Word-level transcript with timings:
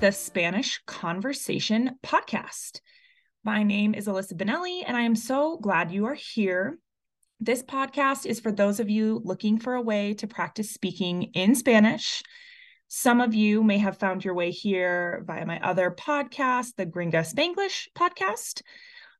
The 0.00 0.12
Spanish 0.12 0.80
Conversation 0.86 1.96
Podcast. 2.06 2.80
My 3.42 3.64
name 3.64 3.94
is 3.94 4.06
Alyssa 4.06 4.34
Benelli, 4.34 4.84
and 4.86 4.96
I 4.96 5.00
am 5.00 5.16
so 5.16 5.56
glad 5.56 5.90
you 5.90 6.06
are 6.06 6.14
here. 6.14 6.78
This 7.40 7.64
podcast 7.64 8.24
is 8.24 8.38
for 8.38 8.52
those 8.52 8.78
of 8.78 8.88
you 8.88 9.20
looking 9.24 9.58
for 9.58 9.74
a 9.74 9.82
way 9.82 10.14
to 10.14 10.28
practice 10.28 10.70
speaking 10.70 11.24
in 11.34 11.56
Spanish. 11.56 12.22
Some 12.86 13.20
of 13.20 13.34
you 13.34 13.64
may 13.64 13.78
have 13.78 13.98
found 13.98 14.24
your 14.24 14.34
way 14.34 14.52
here 14.52 15.24
via 15.26 15.44
my 15.44 15.58
other 15.60 15.90
podcast, 15.90 16.76
the 16.76 16.86
Gringa 16.86 17.26
Spanglish 17.26 17.88
podcast 17.96 18.62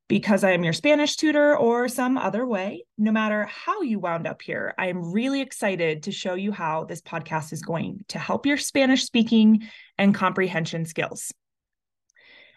because 0.09 0.43
I 0.43 0.51
am 0.51 0.63
your 0.63 0.73
Spanish 0.73 1.15
tutor 1.15 1.55
or 1.55 1.87
some 1.87 2.17
other 2.17 2.45
way. 2.45 2.83
No 2.97 3.11
matter 3.11 3.45
how 3.45 3.83
you 3.83 3.99
wound 3.99 4.27
up 4.27 4.41
here, 4.41 4.73
I 4.77 4.87
am 4.87 5.13
really 5.13 5.39
excited 5.39 6.03
to 6.03 6.11
show 6.11 6.33
you 6.33 6.51
how 6.51 6.83
this 6.83 7.01
podcast 7.01 7.53
is 7.53 7.61
going 7.61 8.03
to 8.09 8.19
help 8.19 8.47
your 8.47 8.57
Spanish 8.57 9.05
speaking 9.05 9.69
and 9.97 10.13
comprehension 10.13 10.85
skills. 10.85 11.31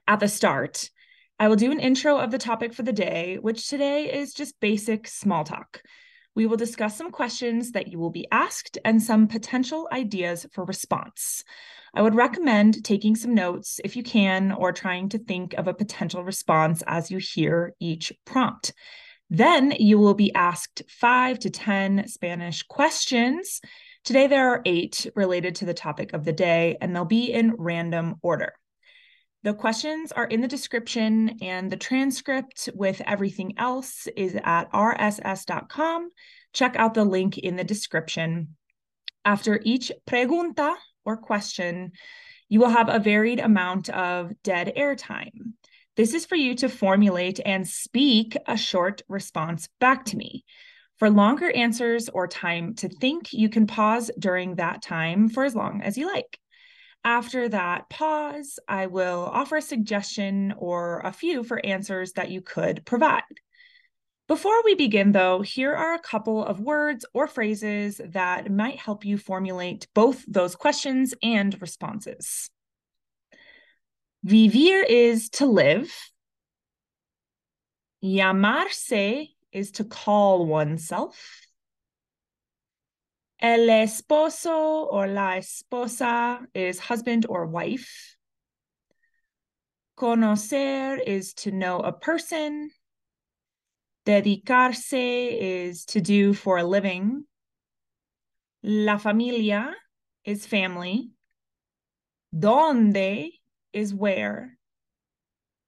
At 0.09 0.19
the 0.19 0.29
start, 0.29 0.91
I 1.39 1.49
will 1.49 1.57
do 1.57 1.71
an 1.71 1.79
intro 1.79 2.19
of 2.19 2.31
the 2.31 2.39
topic 2.39 2.73
for 2.73 2.83
the 2.83 2.93
day, 2.93 3.37
which 3.39 3.69
today 3.69 4.11
is 4.13 4.33
just 4.33 4.59
basic 4.59 5.07
small 5.07 5.45
talk. 5.45 5.83
We 6.35 6.47
will 6.47 6.57
discuss 6.57 6.97
some 6.97 7.11
questions 7.11 7.73
that 7.73 7.89
you 7.89 7.99
will 7.99 8.11
be 8.11 8.27
asked 8.33 8.79
and 8.85 9.03
some 9.03 9.29
potential 9.29 9.89
ideas 9.93 10.47
for 10.53 10.65
response. 10.65 11.45
I 11.95 12.01
would 12.01 12.15
recommend 12.15 12.85
taking 12.85 13.17
some 13.17 13.35
notes 13.35 13.81
if 13.85 13.97
you 13.97 14.03
can, 14.03 14.51
or 14.51 14.73
trying 14.73 15.11
to 15.11 15.19
think 15.19 15.53
of 15.55 15.69
a 15.69 15.75
potential 15.75 16.25
response 16.25 16.83
as 16.87 17.11
you 17.11 17.19
hear 17.19 17.75
each 17.81 18.15
prompt. 18.25 18.73
Then 19.29 19.75
you 19.79 19.99
will 19.99 20.15
be 20.15 20.35
asked 20.35 20.83
five 20.89 21.39
to 21.41 21.51
10 21.51 22.09
Spanish 22.09 22.63
questions. 22.63 23.61
Today, 24.05 24.27
there 24.27 24.49
are 24.49 24.63
eight 24.65 25.07
related 25.15 25.57
to 25.57 25.67
the 25.67 25.75
topic 25.75 26.15
of 26.15 26.25
the 26.25 26.33
day, 26.33 26.79
and 26.81 26.97
they'll 26.97 27.05
be 27.05 27.31
in 27.31 27.55
random 27.59 28.17
order. 28.23 28.55
The 29.45 29.55
questions 29.55 30.13
are 30.13 30.27
in 30.27 30.41
the 30.41 30.47
description, 30.47 31.39
and 31.43 31.69
the 31.69 31.77
transcript 31.77 32.69
with 32.75 33.03
everything 33.07 33.55
else 33.59 34.07
is 34.17 34.37
at 34.45 34.71
rss.com. 34.71 36.11
Check 36.53 36.77
out 36.77 36.95
the 36.95 37.05
link 37.05 37.39
in 37.39 37.57
the 37.57 37.65
description. 37.65 38.57
After 39.25 39.61
each 39.65 39.91
pregunta 40.07 40.77
or 41.05 41.17
question, 41.17 41.91
you 42.49 42.61
will 42.61 42.69
have 42.69 42.89
a 42.89 43.01
varied 43.01 43.41
amount 43.41 43.89
of 43.89 44.31
dead 44.45 44.73
air 44.77 44.95
time. 44.95 45.55
This 45.97 46.15
is 46.15 46.25
for 46.25 46.37
you 46.37 46.55
to 46.57 46.69
formulate 46.69 47.41
and 47.45 47.67
speak 47.67 48.37
a 48.47 48.57
short 48.57 49.03
response 49.09 49.69
back 49.81 50.05
to 50.07 50.17
me. 50.17 50.45
For 50.99 51.11
longer 51.11 51.51
answers 51.51 52.09
or 52.09 52.29
time 52.29 52.75
to 52.77 52.89
think, 52.89 53.33
you 53.33 53.49
can 53.49 53.67
pause 53.67 54.09
during 54.17 54.55
that 54.57 54.83
time 54.83 55.29
for 55.29 55.43
as 55.43 55.57
long 55.57 55.83
as 55.83 55.99
you 55.99 56.07
like. 56.07 56.39
After 57.05 57.49
that 57.49 57.91
pause, 57.91 58.61
I 58.69 58.87
will 58.87 59.21
offer 59.21 59.57
a 59.57 59.63
suggestion 59.63 60.55
or 60.57 61.01
a 61.01 61.13
few 61.13 61.43
for 61.43 61.65
answers 61.65 62.13
that 62.13 62.31
you 62.31 62.41
could 62.41 62.87
provide. 62.87 63.23
Before 64.29 64.63
we 64.65 64.77
begin, 64.77 65.11
though, 65.11 65.43
here 65.43 65.75
are 65.75 65.95
a 65.95 65.99
couple 65.99 66.45
of 66.45 66.61
words 66.61 67.05
or 67.13 67.27
phrases 67.27 68.01
that 68.13 68.51
might 68.51 68.79
help 68.79 69.05
you 69.05 69.19
formulate 69.19 69.89
both 69.95 70.25
those 70.29 70.55
questions 70.55 71.13
and 71.23 71.61
responses. 71.61 72.49
Vivir 74.25 74.85
is 74.89 75.29
to 75.31 75.47
live. 75.47 75.93
Llamarse 78.03 79.29
is 79.51 79.73
to 79.73 79.85
call 79.85 80.47
oneself. 80.47 81.41
El 83.43 83.69
esposo 83.71 84.87
or 84.89 85.09
la 85.09 85.33
esposa 85.33 86.47
is 86.55 86.79
husband 86.79 87.27
or 87.29 87.45
wife. 87.45 88.17
Conocer 89.99 91.01
is 91.05 91.35
to 91.35 91.51
know 91.51 91.81
a 91.81 91.93
person. 91.93 92.71
Dedicarse 94.07 94.93
is 94.93 95.85
to 95.87 96.01
do 96.01 96.35
for 96.35 96.59
a 96.59 96.65
living. 96.65 97.25
La 98.63 98.97
familia 98.99 99.75
is 100.25 100.47
family. 100.47 101.11
Donde 102.33 103.33
is 103.73 103.93
where. 103.93 104.57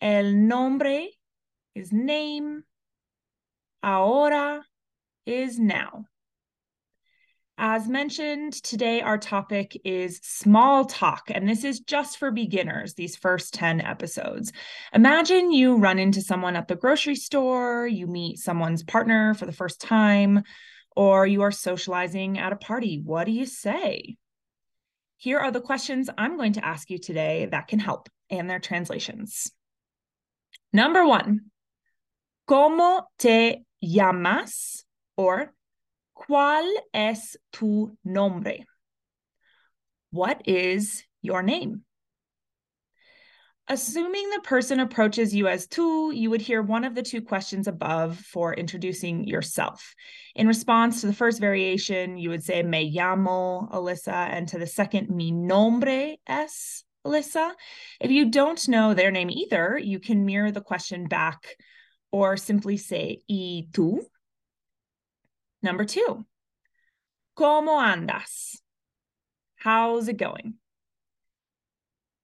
El 0.01 0.33
nombre 0.33 1.09
is 1.75 1.93
name. 1.93 2.63
Ahora 3.83 4.63
is 5.27 5.59
now. 5.59 6.05
As 7.57 7.89
mentioned, 7.89 8.53
today 8.53 9.01
our 9.01 9.17
topic 9.17 9.81
is 9.85 10.19
small 10.23 10.85
talk, 10.85 11.31
and 11.33 11.49
this 11.49 11.63
is 11.63 11.81
just 11.81 12.19
for 12.19 12.33
beginners, 12.33 12.95
these 12.95 13.15
first 13.15 13.55
10 13.55 13.81
episodes. 13.81 14.53
Imagine 14.93 15.53
you 15.53 15.77
run 15.77 16.01
into 16.01 16.21
someone 16.21 16.57
at 16.57 16.67
the 16.67 16.75
grocery 16.75 17.15
store, 17.15 17.87
you 17.87 18.09
meet 18.09 18.39
someone's 18.39 18.83
partner 18.83 19.35
for 19.35 19.47
the 19.47 19.53
first 19.53 19.81
time, 19.81 20.43
or 20.97 21.27
you 21.27 21.43
are 21.43 21.53
socializing 21.53 22.39
at 22.39 22.53
a 22.53 22.57
party. 22.57 23.01
What 23.05 23.25
do 23.25 23.33
you 23.33 23.47
say? 23.47 24.17
Here 25.17 25.39
are 25.39 25.53
the 25.53 25.61
questions 25.61 26.11
I'm 26.19 26.37
going 26.37 26.55
to 26.55 26.65
ask 26.65 26.91
you 26.91 26.99
today 26.99 27.47
that 27.53 27.69
can 27.69 27.79
help, 27.79 28.09
and 28.31 28.51
their 28.51 28.59
translations. 28.59 29.53
Number 30.73 31.07
one, 31.07 31.53
¿Cómo 32.47 33.07
te 33.17 33.65
llamas? 33.81 34.85
Or 35.17 35.55
¿Cuál 36.17 36.71
es 36.93 37.37
tu 37.53 37.97
nombre? 38.05 38.65
What 40.11 40.43
is 40.47 41.03
your 41.23 41.43
name? 41.43 41.85
Assuming 43.67 44.29
the 44.29 44.41
person 44.41 44.79
approaches 44.79 45.35
you 45.35 45.49
as 45.49 45.67
tú, 45.67 46.15
you 46.15 46.29
would 46.29 46.43
hear 46.43 46.61
one 46.61 46.85
of 46.85 46.95
the 46.95 47.03
two 47.03 47.23
questions 47.23 47.67
above 47.67 48.19
for 48.19 48.53
introducing 48.53 49.27
yourself. 49.27 49.95
In 50.35 50.47
response 50.47 51.01
to 51.01 51.07
the 51.07 51.15
first 51.15 51.41
variation, 51.41 52.19
you 52.19 52.29
would 52.29 52.45
say 52.45 52.63
me 52.63 52.95
llamo 52.95 53.73
Alyssa, 53.73 54.29
and 54.31 54.47
to 54.49 54.59
the 54.59 54.67
second, 54.67 55.09
mi 55.09 55.31
nombre 55.31 56.17
es 56.27 56.85
Alyssa. 57.07 57.53
If 58.01 58.11
you 58.11 58.31
don't 58.31 58.69
know 58.69 58.93
their 58.93 59.11
name 59.11 59.31
either, 59.31 59.79
you 59.83 59.99
can 59.99 60.27
mirror 60.27 60.51
the 60.51 60.61
question 60.61 61.07
back 61.07 61.57
or 62.13 62.37
simply 62.37 62.77
say 62.77 63.23
y 63.29 63.67
tú 63.73 64.01
Number 65.65 65.87
two, 65.87 66.27
¿Cómo 67.39 67.81
andas? 67.81 68.61
How's 69.57 70.09
it 70.09 70.19
going? 70.19 70.57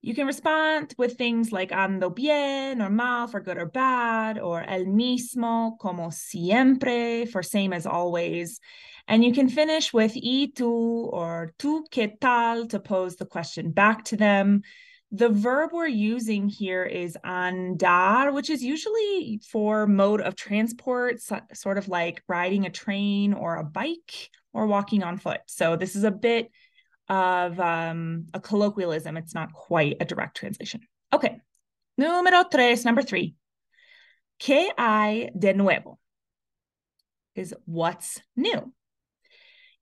You 0.02 0.14
can 0.14 0.26
respond 0.26 0.94
with 0.98 1.16
things 1.16 1.50
like 1.50 1.70
ando 1.70 2.14
bien 2.14 2.82
or 2.82 2.90
mal 2.90 3.28
for 3.28 3.40
good 3.40 3.56
or 3.56 3.64
bad, 3.64 4.38
or 4.38 4.62
el 4.62 4.84
mismo, 4.84 5.78
como 5.78 6.10
siempre 6.10 7.24
for 7.24 7.42
same 7.42 7.72
as 7.72 7.86
always. 7.86 8.60
And 9.08 9.24
you 9.24 9.32
can 9.32 9.48
finish 9.48 9.90
with 9.90 10.14
y 10.14 10.52
tú 10.54 11.10
or 11.10 11.54
tú 11.58 11.84
qué 11.90 12.20
tal 12.20 12.66
to 12.66 12.78
pose 12.78 13.16
the 13.16 13.24
question 13.24 13.70
back 13.70 14.04
to 14.04 14.18
them 14.18 14.64
the 15.12 15.28
verb 15.28 15.70
we're 15.72 15.88
using 15.88 16.48
here 16.48 16.84
is 16.84 17.16
andar, 17.24 18.32
which 18.32 18.48
is 18.48 18.62
usually 18.62 19.40
for 19.50 19.86
mode 19.86 20.20
of 20.20 20.36
transport, 20.36 21.20
so, 21.20 21.40
sort 21.52 21.78
of 21.78 21.88
like 21.88 22.22
riding 22.28 22.64
a 22.64 22.70
train 22.70 23.34
or 23.34 23.56
a 23.56 23.64
bike 23.64 24.30
or 24.52 24.66
walking 24.66 25.02
on 25.02 25.16
foot. 25.16 25.40
So 25.46 25.76
this 25.76 25.96
is 25.96 26.04
a 26.04 26.10
bit 26.10 26.50
of 27.08 27.58
um, 27.58 28.26
a 28.32 28.40
colloquialism. 28.40 29.16
It's 29.16 29.34
not 29.34 29.52
quite 29.52 29.96
a 30.00 30.04
direct 30.04 30.36
translation. 30.36 30.82
Okay. 31.12 31.40
Número 32.00 32.48
tres, 32.48 32.84
number 32.84 33.02
three. 33.02 33.34
¿Qué 34.40 34.68
hay 34.78 35.30
de 35.36 35.52
nuevo? 35.54 35.98
Is 37.34 37.52
what's 37.66 38.20
new. 38.36 38.72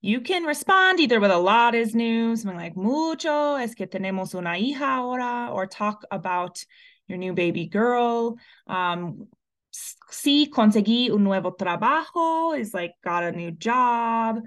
You 0.01 0.21
can 0.21 0.45
respond 0.45 0.99
either 0.99 1.19
with 1.19 1.31
a 1.31 1.37
lot 1.37 1.75
is 1.75 1.93
new, 1.93 2.35
something 2.35 2.57
like 2.57 2.77
mucho, 2.77 3.55
es 3.55 3.75
que 3.75 3.85
tenemos 3.85 4.33
una 4.33 4.51
hija 4.51 4.81
ahora, 4.81 5.49
or 5.51 5.67
talk 5.67 6.03
about 6.09 6.63
your 7.07 7.17
new 7.17 7.33
baby 7.33 7.65
girl. 7.65 8.37
Um, 8.67 9.27
sí, 9.73 10.49
conseguí 10.49 11.11
un 11.11 11.23
nuevo 11.23 11.51
trabajo 11.51 12.57
is 12.57 12.73
like 12.73 12.93
got 13.03 13.23
a 13.23 13.31
new 13.31 13.51
job. 13.51 14.39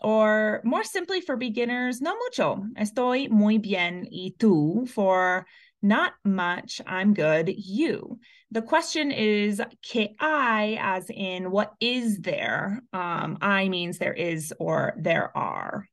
Or 0.00 0.60
more 0.62 0.84
simply 0.84 1.20
for 1.22 1.36
beginners, 1.36 2.00
no 2.00 2.14
mucho. 2.14 2.62
Estoy 2.78 3.28
muy 3.30 3.58
bien. 3.58 4.06
Y 4.12 4.34
tú 4.38 4.88
for 4.88 5.46
not 5.82 6.12
much, 6.24 6.80
I'm 6.86 7.14
good. 7.14 7.48
You. 7.48 8.20
The 8.50 8.62
question 8.62 9.12
is 9.12 9.60
ki 9.82 10.16
as 10.20 11.10
in 11.10 11.50
what 11.50 11.74
is 11.80 12.18
there? 12.20 12.82
Um, 12.92 13.36
hay 13.42 13.68
means 13.68 13.98
there 13.98 14.14
is 14.14 14.54
or 14.58 14.94
there 14.98 15.36
are. 15.36 15.86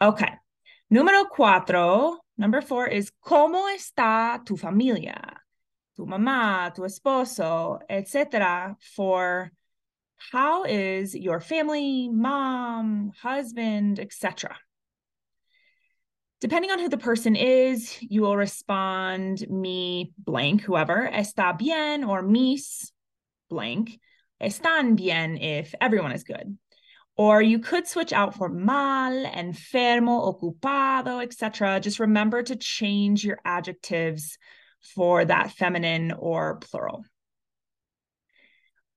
Okay. 0.00 0.32
Número 0.92 1.24
cuatro, 1.28 2.16
number 2.38 2.62
four 2.62 2.86
is 2.86 3.10
¿Cómo 3.24 3.68
está 3.74 4.44
tu 4.46 4.56
familia? 4.56 5.20
Tu 5.96 6.06
mamá, 6.06 6.74
tu 6.74 6.82
esposo, 6.82 7.80
etc. 7.88 8.76
For 8.96 9.50
how 10.32 10.64
is 10.64 11.14
your 11.14 11.40
family, 11.40 12.08
mom, 12.08 13.12
husband, 13.20 14.00
etc. 14.00 14.56
Depending 16.44 16.72
on 16.72 16.78
who 16.78 16.90
the 16.90 16.98
person 16.98 17.36
is, 17.36 17.96
you 18.02 18.20
will 18.20 18.36
respond 18.36 19.48
me 19.48 20.12
blank, 20.18 20.60
whoever, 20.60 21.10
está 21.10 21.56
bien 21.56 22.04
or 22.04 22.20
mis 22.20 22.92
blank, 23.48 23.98
están 24.42 24.94
bien 24.94 25.38
if 25.38 25.74
everyone 25.80 26.12
is 26.12 26.22
good. 26.22 26.58
Or 27.16 27.40
you 27.40 27.60
could 27.60 27.88
switch 27.88 28.12
out 28.12 28.34
for 28.34 28.50
mal, 28.50 29.24
enfermo, 29.24 30.38
ocupado, 30.38 31.22
etc. 31.22 31.80
Just 31.80 31.98
remember 31.98 32.42
to 32.42 32.56
change 32.56 33.24
your 33.24 33.38
adjectives 33.46 34.36
for 34.94 35.24
that 35.24 35.50
feminine 35.52 36.12
or 36.12 36.56
plural. 36.56 37.06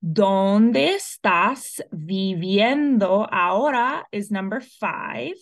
¿Dónde 0.05 0.97
estás 0.97 1.79
viviendo 1.93 3.25
ahora 3.31 4.03
is 4.11 4.31
number 4.31 4.59
five. 4.59 5.35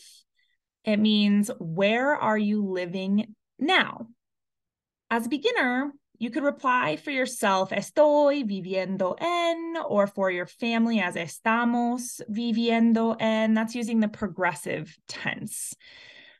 It 0.85 0.97
means 0.97 1.49
where 1.59 2.15
are 2.15 2.37
you 2.37 2.63
living 2.63 3.35
now? 3.57 4.07
As 5.09 5.25
a 5.25 5.29
beginner, 5.29 5.91
you 6.17 6.29
could 6.29 6.43
reply 6.43 6.95
for 6.95 7.11
yourself, 7.11 7.71
estoy 7.71 8.43
viviendo 8.43 9.15
en, 9.19 9.75
or 9.87 10.07
for 10.07 10.31
your 10.31 10.45
family 10.45 10.99
as 10.99 11.15
estamos 11.15 12.21
viviendo 12.29 13.19
en. 13.19 13.53
That's 13.53 13.75
using 13.75 13.99
the 13.99 14.07
progressive 14.07 14.95
tense. 15.07 15.75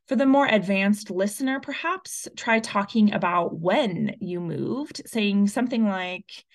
For 0.07 0.15
the 0.15 0.27
more 0.27 0.45
advanced 0.45 1.09
listener, 1.09 1.59
perhaps 1.59 2.27
try 2.37 2.59
talking 2.59 3.13
about 3.13 3.59
when 3.59 4.15
you 4.19 4.39
moved, 4.39 5.01
saying 5.07 5.47
something 5.47 5.85
like, 5.85 6.45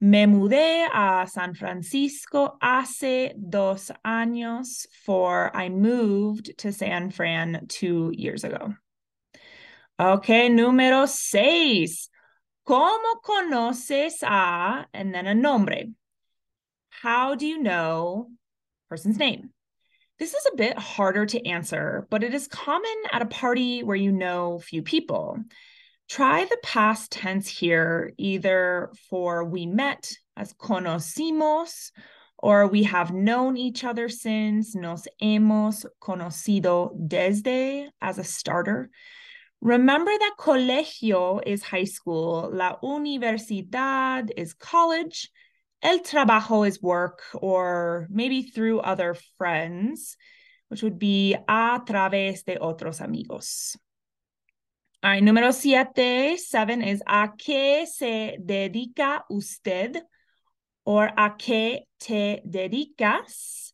Me 0.00 0.26
mudé 0.26 0.86
a 0.92 1.26
San 1.26 1.54
Francisco 1.54 2.58
hace 2.62 3.32
dos 3.34 3.90
años, 4.04 4.86
for 5.04 5.50
I 5.56 5.70
moved 5.70 6.58
to 6.58 6.70
San 6.70 7.10
Fran 7.10 7.66
two 7.68 8.12
years 8.14 8.44
ago. 8.44 8.74
Okay, 9.98 10.50
número 10.50 11.08
seis. 11.08 12.10
¿Cómo 12.68 13.22
conoces 13.24 14.22
a, 14.22 14.86
and 14.92 15.14
then 15.14 15.26
a 15.26 15.34
nombre? 15.34 15.86
How 16.90 17.34
do 17.34 17.46
you 17.46 17.62
know 17.62 18.28
person's 18.90 19.18
name? 19.18 19.50
This 20.18 20.34
is 20.34 20.46
a 20.52 20.56
bit 20.56 20.78
harder 20.78 21.24
to 21.24 21.46
answer, 21.46 22.06
but 22.10 22.22
it 22.22 22.34
is 22.34 22.48
common 22.48 22.96
at 23.12 23.22
a 23.22 23.26
party 23.26 23.82
where 23.82 23.96
you 23.96 24.12
know 24.12 24.58
few 24.58 24.82
people. 24.82 25.38
Try 26.08 26.44
the 26.44 26.58
past 26.62 27.10
tense 27.10 27.48
here, 27.48 28.12
either 28.16 28.92
for 29.10 29.44
we 29.44 29.66
met 29.66 30.12
as 30.36 30.52
conocimos, 30.54 31.90
or 32.38 32.68
we 32.68 32.84
have 32.84 33.12
known 33.12 33.56
each 33.56 33.82
other 33.82 34.08
since, 34.08 34.76
nos 34.76 35.08
hemos 35.20 35.84
conocido 36.00 36.90
desde 37.08 37.88
as 38.00 38.18
a 38.18 38.24
starter. 38.24 38.90
Remember 39.60 40.12
that 40.16 40.36
colegio 40.38 41.40
is 41.44 41.62
high 41.62 41.84
school, 41.84 42.50
la 42.52 42.76
universidad 42.84 44.30
is 44.36 44.54
college, 44.54 45.30
el 45.82 46.00
trabajo 46.00 46.66
is 46.66 46.80
work, 46.80 47.22
or 47.34 48.06
maybe 48.10 48.42
through 48.42 48.80
other 48.80 49.16
friends, 49.38 50.16
which 50.68 50.82
would 50.82 50.98
be 50.98 51.34
a 51.34 51.80
través 51.84 52.44
de 52.44 52.56
otros 52.56 53.00
amigos. 53.00 53.76
All 55.06 55.12
right, 55.12 55.22
número 55.22 55.54
siete, 55.54 56.36
seven 56.36 56.82
is 56.82 57.00
a 57.06 57.28
qué 57.28 57.86
se 57.86 58.38
dedica 58.44 59.20
usted, 59.30 60.02
or 60.84 61.06
a 61.06 61.30
qué 61.30 61.82
te 62.00 62.40
dedicas 62.44 63.72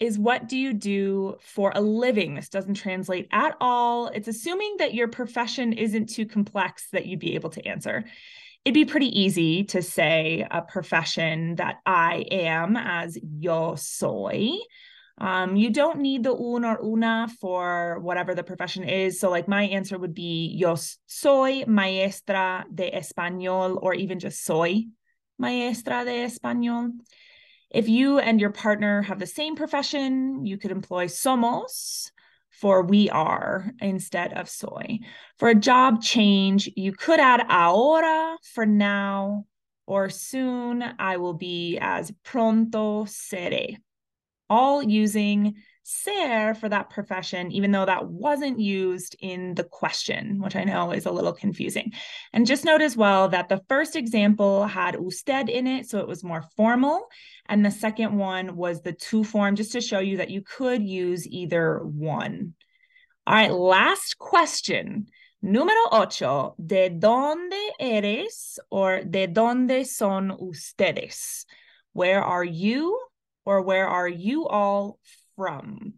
is 0.00 0.18
what 0.18 0.48
do 0.48 0.58
you 0.58 0.72
do 0.72 1.36
for 1.40 1.70
a 1.72 1.80
living? 1.80 2.34
This 2.34 2.48
doesn't 2.48 2.74
translate 2.74 3.28
at 3.30 3.54
all. 3.60 4.08
It's 4.08 4.26
assuming 4.26 4.78
that 4.78 4.92
your 4.92 5.06
profession 5.06 5.72
isn't 5.72 6.08
too 6.08 6.26
complex 6.26 6.88
that 6.90 7.06
you'd 7.06 7.20
be 7.20 7.36
able 7.36 7.50
to 7.50 7.64
answer. 7.64 8.04
It'd 8.64 8.74
be 8.74 8.84
pretty 8.84 9.20
easy 9.20 9.62
to 9.66 9.82
say 9.82 10.44
a 10.50 10.62
profession 10.62 11.54
that 11.56 11.76
I 11.86 12.24
am 12.28 12.76
as 12.76 13.16
yo 13.22 13.76
soy. 13.76 14.58
Um, 15.20 15.54
you 15.54 15.70
don't 15.70 16.00
need 16.00 16.22
the 16.24 16.32
un 16.32 16.64
or 16.64 16.82
una 16.82 17.28
for 17.40 17.98
whatever 18.00 18.34
the 18.34 18.42
profession 18.42 18.84
is. 18.84 19.20
So, 19.20 19.28
like, 19.28 19.48
my 19.48 19.64
answer 19.64 19.98
would 19.98 20.14
be 20.14 20.56
yo 20.56 20.76
soy 21.06 21.64
maestra 21.66 22.64
de 22.74 22.90
español, 22.90 23.78
or 23.80 23.92
even 23.94 24.18
just 24.18 24.44
soy 24.44 24.86
maestra 25.38 26.04
de 26.04 26.24
español. 26.24 26.92
If 27.70 27.88
you 27.88 28.18
and 28.18 28.40
your 28.40 28.50
partner 28.50 29.02
have 29.02 29.18
the 29.18 29.26
same 29.26 29.56
profession, 29.56 30.46
you 30.46 30.56
could 30.56 30.72
employ 30.72 31.06
somos 31.06 32.10
for 32.50 32.82
we 32.82 33.08
are 33.08 33.72
instead 33.80 34.32
of 34.32 34.48
soy. 34.48 34.98
For 35.38 35.48
a 35.48 35.54
job 35.54 36.02
change, 36.02 36.68
you 36.76 36.92
could 36.92 37.20
add 37.20 37.46
ahora 37.48 38.36
for 38.42 38.66
now 38.66 39.46
or 39.86 40.10
soon 40.10 40.84
I 40.98 41.16
will 41.16 41.34
be 41.34 41.78
as 41.80 42.12
pronto 42.22 43.04
seré. 43.04 43.76
All 44.50 44.82
using 44.82 45.54
ser 45.82 46.54
for 46.54 46.68
that 46.68 46.90
profession, 46.90 47.50
even 47.52 47.72
though 47.72 47.86
that 47.86 48.06
wasn't 48.06 48.60
used 48.60 49.16
in 49.20 49.54
the 49.54 49.64
question, 49.64 50.40
which 50.40 50.54
I 50.56 50.64
know 50.64 50.92
is 50.92 51.06
a 51.06 51.10
little 51.10 51.32
confusing. 51.32 51.92
And 52.32 52.46
just 52.46 52.64
note 52.64 52.82
as 52.82 52.96
well 52.96 53.28
that 53.28 53.48
the 53.48 53.62
first 53.68 53.96
example 53.96 54.66
had 54.66 54.96
usted 54.96 55.48
in 55.48 55.66
it, 55.66 55.88
so 55.88 55.98
it 55.98 56.08
was 56.08 56.22
more 56.22 56.44
formal. 56.56 57.06
And 57.46 57.64
the 57.64 57.70
second 57.70 58.16
one 58.16 58.56
was 58.56 58.82
the 58.82 58.92
tú 58.92 59.24
form, 59.24 59.56
just 59.56 59.72
to 59.72 59.80
show 59.80 60.00
you 60.00 60.18
that 60.18 60.30
you 60.30 60.42
could 60.42 60.82
use 60.82 61.26
either 61.26 61.78
one. 61.78 62.54
All 63.26 63.34
right, 63.34 63.52
last 63.52 64.18
question. 64.18 65.06
Número 65.42 65.86
ocho, 65.90 66.54
¿de 66.58 66.90
dónde 66.90 67.70
eres 67.78 68.58
or 68.70 69.02
de 69.04 69.26
dónde 69.26 69.86
son 69.86 70.30
ustedes? 70.30 71.46
Where 71.94 72.22
are 72.22 72.44
you 72.44 72.98
or 73.44 73.62
where 73.62 73.88
are 73.88 74.08
you 74.08 74.46
all 74.46 74.98
from. 75.36 75.94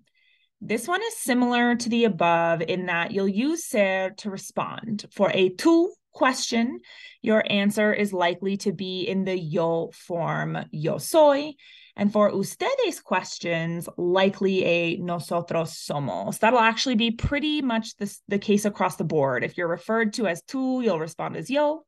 This 0.60 0.86
one 0.86 1.02
is 1.02 1.16
similar 1.16 1.74
to 1.74 1.88
the 1.88 2.04
above 2.04 2.62
in 2.62 2.86
that 2.86 3.10
you'll 3.10 3.26
use 3.26 3.66
ser 3.66 4.10
to 4.18 4.30
respond. 4.30 5.04
For 5.10 5.30
a 5.34 5.50
tú 5.50 5.88
question, 6.12 6.78
your 7.20 7.42
answer 7.50 7.92
is 7.92 8.12
likely 8.12 8.56
to 8.58 8.72
be 8.72 9.02
in 9.02 9.24
the 9.24 9.36
yo 9.36 9.90
form, 9.92 10.58
yo 10.70 10.98
soy. 10.98 11.54
And 11.96 12.12
for 12.12 12.30
ustedes 12.30 13.02
questions, 13.02 13.88
likely 13.96 14.64
a 14.64 14.96
nosotros 14.98 15.72
somos. 15.72 16.38
That'll 16.38 16.60
actually 16.60 16.94
be 16.94 17.10
pretty 17.10 17.60
much 17.60 17.96
the, 17.96 18.16
the 18.28 18.38
case 18.38 18.64
across 18.64 18.96
the 18.96 19.04
board. 19.04 19.44
If 19.44 19.58
you're 19.58 19.68
referred 19.68 20.14
to 20.14 20.26
as 20.26 20.42
tú, 20.42 20.82
you'll 20.82 21.00
respond 21.00 21.36
as 21.36 21.50
yo. 21.50 21.82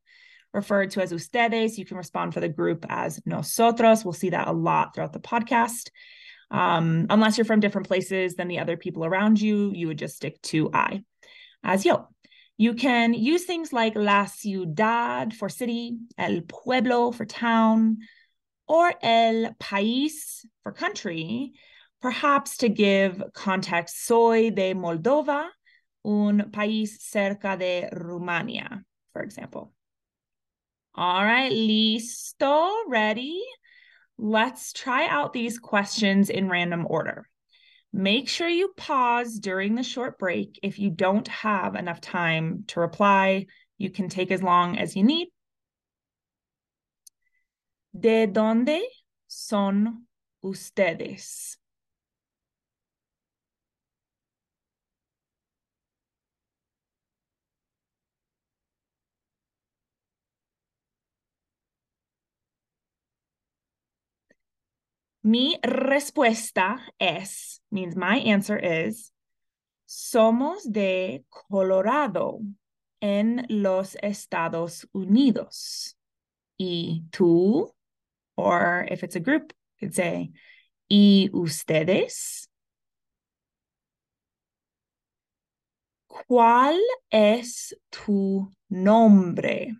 Referred 0.54 0.92
to 0.92 1.02
as 1.02 1.12
ustedes, 1.12 1.76
you 1.76 1.84
can 1.84 1.96
respond 1.96 2.32
for 2.32 2.38
the 2.38 2.48
group 2.48 2.86
as 2.88 3.20
nosotros. 3.26 4.04
We'll 4.04 4.12
see 4.12 4.30
that 4.30 4.46
a 4.46 4.52
lot 4.52 4.94
throughout 4.94 5.12
the 5.12 5.18
podcast. 5.18 5.90
Um, 6.50 7.06
unless 7.10 7.36
you're 7.36 7.44
from 7.44 7.58
different 7.58 7.88
places 7.88 8.36
than 8.36 8.46
the 8.46 8.60
other 8.60 8.76
people 8.76 9.04
around 9.04 9.40
you, 9.40 9.72
you 9.74 9.88
would 9.88 9.98
just 9.98 10.14
stick 10.14 10.40
to 10.42 10.70
I 10.72 11.02
as 11.64 11.84
yo. 11.84 12.06
You 12.56 12.74
can 12.74 13.14
use 13.14 13.44
things 13.44 13.72
like 13.72 13.96
la 13.96 14.26
ciudad 14.26 15.34
for 15.34 15.48
city, 15.48 15.98
el 16.16 16.42
pueblo 16.42 17.10
for 17.10 17.24
town, 17.24 17.98
or 18.68 18.92
el 19.02 19.54
país 19.58 20.46
for 20.62 20.70
country, 20.70 21.54
perhaps 22.00 22.58
to 22.58 22.68
give 22.68 23.20
context. 23.34 24.06
Soy 24.06 24.50
de 24.50 24.72
Moldova, 24.74 25.48
un 26.04 26.50
país 26.52 26.98
cerca 27.00 27.58
de 27.58 27.88
Rumania, 27.92 28.84
for 29.12 29.22
example. 29.22 29.72
All 30.96 31.24
right, 31.24 31.50
listo, 31.50 32.72
ready? 32.86 33.42
Let's 34.16 34.72
try 34.72 35.08
out 35.08 35.32
these 35.32 35.58
questions 35.58 36.30
in 36.30 36.48
random 36.48 36.86
order. 36.88 37.28
Make 37.92 38.28
sure 38.28 38.48
you 38.48 38.72
pause 38.76 39.40
during 39.40 39.74
the 39.74 39.82
short 39.82 40.20
break. 40.20 40.60
If 40.62 40.78
you 40.78 40.90
don't 40.90 41.26
have 41.26 41.74
enough 41.74 42.00
time 42.00 42.62
to 42.68 42.78
reply, 42.78 43.46
you 43.76 43.90
can 43.90 44.08
take 44.08 44.30
as 44.30 44.40
long 44.40 44.78
as 44.78 44.94
you 44.94 45.02
need. 45.02 45.28
¿De 47.92 48.28
dónde 48.28 48.80
son 49.26 50.06
ustedes? 50.44 51.56
Mi 65.24 65.58
respuesta 65.64 66.78
es, 67.00 67.62
means 67.70 67.96
my 67.96 68.18
answer 68.18 68.58
is, 68.58 69.10
somos 69.86 70.70
de 70.70 71.24
Colorado 71.50 72.40
en 73.00 73.46
los 73.48 73.96
Estados 74.02 74.86
Unidos. 74.94 75.94
Y 76.58 77.04
tú, 77.10 77.70
or 78.36 78.86
if 78.90 79.02
it's 79.02 79.16
a 79.16 79.20
group, 79.20 79.54
you 79.80 79.88
could 79.88 79.94
say, 79.94 80.30
y 80.90 81.30
ustedes. 81.32 82.46
¿Cuál 86.28 86.78
es 87.10 87.72
tu 87.90 88.50
nombre? 88.68 89.72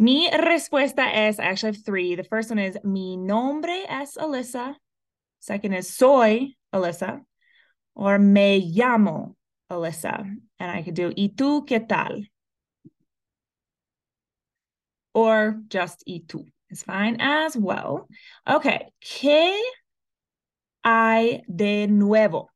Mi 0.00 0.30
respuesta 0.30 1.12
es, 1.12 1.38
I 1.38 1.44
actually 1.44 1.74
have 1.74 1.84
three. 1.84 2.14
The 2.14 2.24
first 2.24 2.48
one 2.48 2.58
is, 2.58 2.78
mi 2.82 3.18
nombre 3.18 3.84
es 3.86 4.16
Alyssa. 4.16 4.74
Second 5.40 5.74
is, 5.74 5.94
soy 5.94 6.56
Alyssa. 6.74 7.20
Or 7.94 8.18
me 8.18 8.62
llamo 8.74 9.34
Alyssa. 9.70 10.24
And 10.58 10.70
I 10.70 10.82
could 10.82 10.94
do, 10.94 11.10
¿y 11.10 11.34
tú 11.36 11.66
qué 11.66 11.86
tal? 11.86 12.24
Or 15.12 15.60
just 15.68 16.02
¿y 16.08 16.22
tú? 16.26 16.46
is 16.70 16.82
fine 16.82 17.16
as 17.20 17.54
well. 17.54 18.08
Okay, 18.48 18.88
¿qué 19.02 19.60
hay 20.82 21.42
de 21.46 21.88
nuevo? 21.88 22.49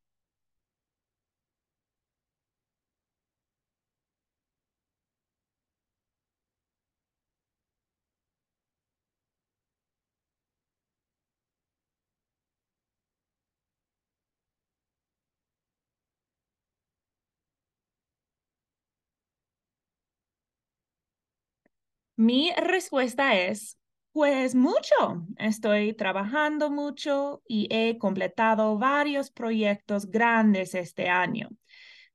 Mi 22.24 22.54
respuesta 22.56 23.34
es, 23.34 23.76
pues 24.14 24.54
mucho. 24.54 25.26
Estoy 25.36 25.92
trabajando 25.92 26.70
mucho 26.70 27.42
y 27.46 27.68
he 27.70 27.98
completado 27.98 28.78
varios 28.78 29.30
proyectos 29.30 30.06
grandes 30.06 30.74
este 30.74 31.10
año. 31.10 31.50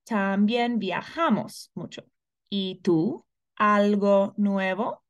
También 0.05 0.79
viajamos 0.79 1.69
mucho. 1.75 2.05
¿Y 2.49 2.79
tú? 2.81 3.23
¿Algo 3.55 4.33
nuevo? 4.35 5.03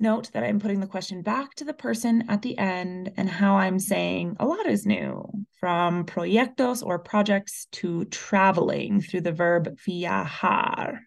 Note 0.00 0.32
that 0.32 0.42
I'm 0.42 0.58
putting 0.58 0.80
the 0.80 0.88
question 0.88 1.22
back 1.22 1.54
to 1.54 1.64
the 1.64 1.72
person 1.72 2.24
at 2.28 2.42
the 2.42 2.58
end 2.58 3.12
and 3.16 3.30
how 3.30 3.54
I'm 3.54 3.78
saying 3.78 4.34
a 4.40 4.46
lot 4.46 4.66
is 4.66 4.84
new, 4.84 5.30
from 5.60 6.06
proyectos 6.06 6.84
or 6.84 6.98
projects 6.98 7.68
to 7.78 8.04
traveling 8.06 9.00
through 9.00 9.20
the 9.20 9.32
verb 9.32 9.78
viajar. 9.86 11.02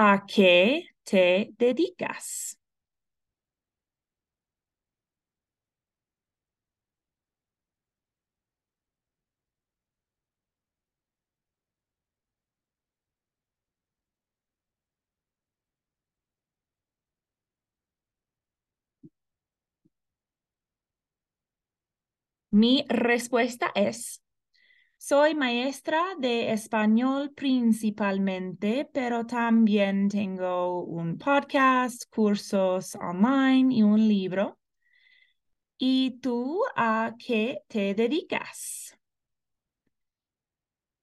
¿A 0.00 0.24
qué 0.28 0.90
te 1.02 1.50
dedicas? 1.58 2.56
Mi 22.50 22.84
respuesta 22.88 23.70
es 23.74 24.20
soy 25.06 25.36
maestra 25.36 26.02
de 26.18 26.50
español 26.50 27.30
principalmente, 27.32 28.90
pero 28.92 29.24
también 29.24 30.08
tengo 30.08 30.82
un 30.82 31.16
podcast, 31.16 32.06
cursos 32.10 32.96
online 32.96 33.72
y 33.72 33.82
un 33.82 34.08
libro. 34.08 34.58
¿Y 35.78 36.18
tú 36.20 36.60
a 36.74 37.14
qué 37.24 37.58
te 37.68 37.94
dedicas? 37.94 38.96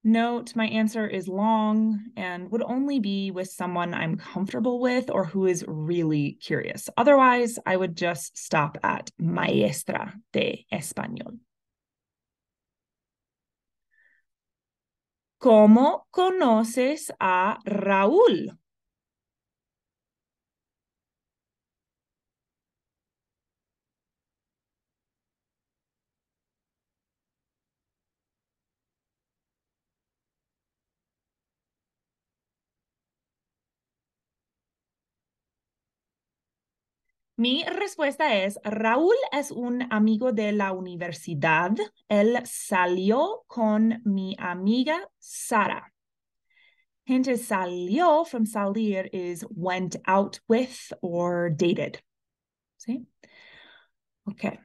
Note 0.03 0.53
my 0.53 0.67
answer 0.67 1.07
is 1.07 1.29
long 1.29 2.12
and 2.17 2.51
would 2.51 2.62
only 2.62 3.00
be 3.00 3.31
with 3.31 3.48
someone 3.48 3.93
I'm 3.93 4.17
comfortable 4.17 4.81
with 4.81 5.10
or 5.10 5.24
who 5.24 5.45
is 5.45 5.63
really 5.65 6.38
curious. 6.41 6.89
Otherwise, 6.98 7.57
I 7.65 7.77
would 7.77 7.95
just 7.95 8.38
stop 8.38 8.77
at 8.83 9.12
maestra 9.17 10.13
de 10.33 10.65
español. 10.74 11.39
¿Cómo 15.44 16.08
conoces 16.10 17.14
a 17.20 17.60
Raúl? 17.66 18.58
Mi 37.44 37.66
respuesta 37.66 38.36
es, 38.36 38.58
Raúl 38.64 39.18
es 39.34 39.52
un 39.52 39.86
amigo 39.92 40.32
de 40.32 40.54
la 40.54 40.72
universidad. 40.72 41.76
Él 42.08 42.40
salió 42.46 43.44
con 43.48 44.02
mi 44.06 44.34
amiga 44.40 45.10
Sara. 45.20 45.92
Gente 47.06 47.38
salió 47.38 48.24
from 48.24 48.46
salir 48.46 49.10
is 49.12 49.46
went 49.50 49.98
out 50.08 50.40
with 50.48 50.94
or 51.02 51.50
dated. 51.54 52.00
¿Sí? 52.78 53.06
Ok. 54.24 54.58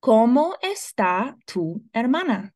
¿Cómo 0.00 0.54
está 0.62 1.36
tu 1.44 1.82
hermana? 1.92 2.54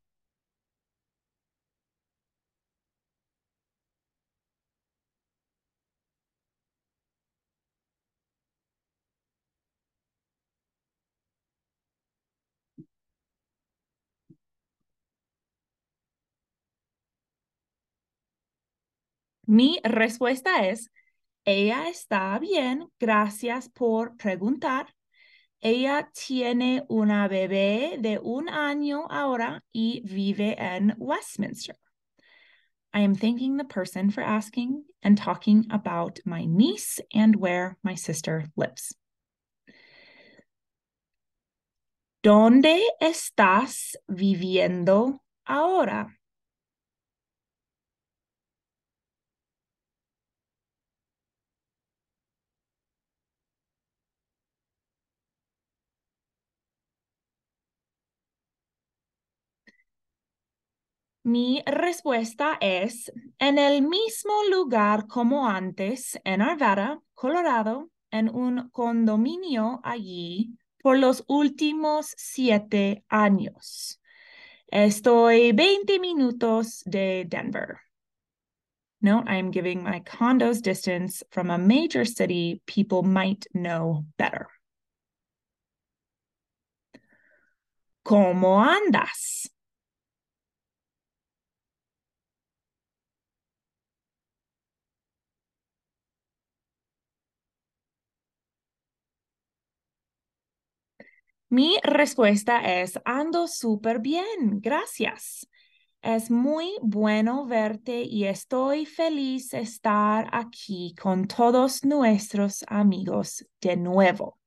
Mi 19.49 19.81
respuesta 19.83 20.67
es, 20.67 20.91
ella 21.47 21.89
está 21.89 22.39
bien, 22.39 22.87
gracias 23.01 23.71
por 23.71 24.15
preguntar. 24.19 24.95
Ella 25.63 26.11
tiene 26.13 26.85
una 26.91 27.29
bebé 27.29 27.97
de 27.99 28.19
un 28.19 28.51
año 28.51 29.07
ahora 29.09 29.65
y 29.73 30.03
vive 30.05 30.55
en 30.59 30.95
Westminster. 30.99 31.77
I 32.93 33.01
am 33.01 33.15
thanking 33.15 33.57
the 33.57 33.65
person 33.65 34.11
for 34.11 34.23
asking 34.23 34.85
and 35.03 35.17
talking 35.17 35.65
about 35.71 36.21
my 36.27 36.45
niece 36.45 37.01
and 37.15 37.35
where 37.35 37.79
my 37.83 37.95
sister 37.95 38.51
lives. 38.55 38.95
¿Dónde 42.23 42.83
estás 43.01 43.97
viviendo 44.07 45.23
ahora? 45.47 46.18
Mi 61.29 61.63
respuesta 61.67 62.57
es 62.59 63.13
en 63.39 63.59
el 63.59 63.83
mismo 63.83 64.33
lugar 64.51 65.07
como 65.07 65.47
antes, 65.47 66.19
en 66.25 66.41
Arvada, 66.41 67.03
Colorado, 67.13 67.91
en 68.11 68.35
un 68.35 68.71
condominio 68.71 69.79
allí 69.85 70.57
por 70.83 70.97
los 70.97 71.25
últimos 71.29 72.15
siete 72.17 73.05
años. 73.11 74.01
Estoy 74.69 75.53
20 75.53 75.99
minutos 75.99 76.83
de 76.87 77.27
Denver. 77.29 77.81
Note, 79.03 79.29
I'm 79.29 79.53
giving 79.53 79.83
my 79.83 80.01
condo's 80.01 80.63
distance 80.63 81.23
from 81.31 81.51
a 81.51 81.59
major 81.59 82.07
city 82.07 82.63
people 82.65 83.03
might 83.03 83.45
know 83.53 84.07
better. 84.17 84.47
¿Cómo 88.03 88.63
andas? 88.65 89.51
Mi 101.51 101.79
respuesta 101.83 102.61
es, 102.61 102.99
ando 103.07 103.49
súper 103.49 104.01
bien, 104.01 104.61
gracias. 104.61 105.49
Es 106.03 106.31
muy 106.31 106.77
bueno 106.83 107.47
verte 107.47 108.03
y 108.03 108.25
estoy 108.25 108.85
feliz 108.85 109.55
estar 109.55 110.29
aquí 110.33 110.95
con 110.95 111.27
todos 111.27 111.85
nuestros 111.85 112.65
amigos 112.69 113.47
de 113.63 113.77
nuevo. 113.77 114.39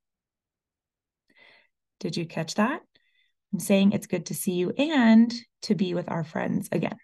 Did 1.99 2.17
you 2.17 2.27
catch 2.27 2.53
that? 2.55 2.81
I'm 3.51 3.59
saying 3.59 3.93
it's 3.93 4.07
good 4.07 4.27
to 4.27 4.35
see 4.35 4.53
you 4.53 4.71
and 4.77 5.33
to 5.63 5.73
be 5.73 5.95
with 5.95 6.07
our 6.07 6.23
friends 6.23 6.69
again. 6.71 6.97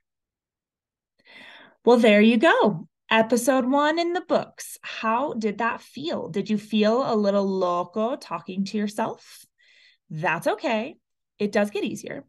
Well, 1.84 1.98
there 1.98 2.22
you 2.22 2.38
go. 2.38 2.88
Episode 3.10 3.66
one 3.66 3.98
in 3.98 4.14
the 4.14 4.22
books. 4.22 4.78
How 4.84 5.34
did 5.34 5.58
that 5.58 5.82
feel? 5.82 6.30
Did 6.30 6.52
you 6.52 6.60
feel 6.60 7.02
a 7.04 7.16
little 7.16 7.48
loco 7.48 8.16
talking 8.16 8.64
to 8.66 8.78
yourself? 8.78 9.47
That's 10.10 10.48
okay. 10.48 10.96
It 11.40 11.52
does 11.52 11.70
get 11.70 11.84
easier. 11.84 12.26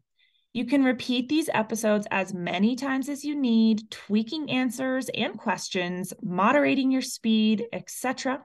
You 0.53 0.65
can 0.65 0.83
repeat 0.83 1.29
these 1.29 1.49
episodes 1.53 2.07
as 2.09 2.33
many 2.33 2.75
times 2.75 3.07
as 3.07 3.23
you 3.23 3.35
need, 3.35 3.91
tweaking 3.91 4.49
answers 4.49 5.09
and 5.09 5.37
questions, 5.37 6.11
moderating 6.23 6.91
your 6.91 7.03
speed, 7.03 7.65
etc. 7.71 8.43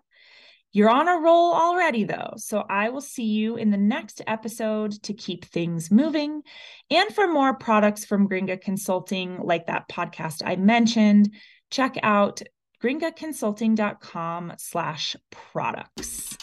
You're 0.73 0.91
on 0.91 1.09
a 1.09 1.19
roll 1.19 1.55
already, 1.55 2.05
though, 2.05 2.35
so 2.37 2.65
I 2.69 2.91
will 2.91 3.01
see 3.01 3.27
you 3.27 3.57
in 3.57 3.71
the 3.71 3.77
next 3.77 4.21
episode 4.27 5.01
to 5.05 5.15
keep 5.15 5.45
things 5.45 5.91
moving. 5.91 6.43
And 6.91 7.15
for 7.15 7.29
more 7.29 7.55
products 7.55 8.05
from 8.05 8.29
Gringa 8.29 8.61
Consulting, 8.61 9.39
like 9.43 9.67
that 9.67 9.89
podcast 9.89 10.43
I 10.45 10.57
mentioned, 10.57 11.33
check 11.71 11.97
out 12.03 12.43
gringaconsulting.com 12.83 14.55
slash 14.59 15.17
products. 15.31 16.37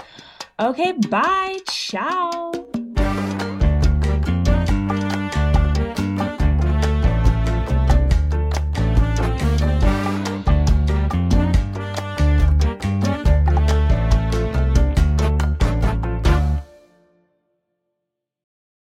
Okay, 0.59 0.93
bye. 0.93 1.59
Ciao. 1.69 2.60